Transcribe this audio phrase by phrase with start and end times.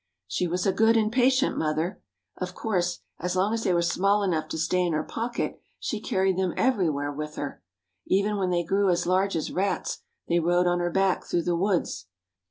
[0.25, 2.01] She was a good and patient mother.
[2.37, 6.01] Of course, as long as they were small enough to stay in her pocket she
[6.01, 7.61] carried them everywhere with her.
[8.07, 11.55] Even when they grew as large as rats they rode on her back through the
[11.55, 12.07] woods.